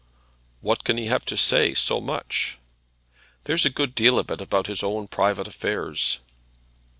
"What 0.61 0.83
can 0.83 0.97
he 0.97 1.05
have 1.05 1.25
to 1.25 1.37
say 1.37 1.75
so 1.75 2.01
much?" 2.01 2.57
"There's 3.43 3.67
a 3.67 3.69
good 3.69 3.93
deal 3.93 4.17
of 4.17 4.31
it 4.31 4.41
is 4.41 4.43
about 4.43 4.65
his 4.65 4.81
own 4.81 5.07
private 5.07 5.47
affairs." 5.47 6.17